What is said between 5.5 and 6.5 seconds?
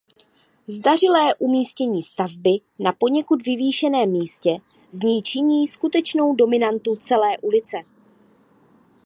skutečnou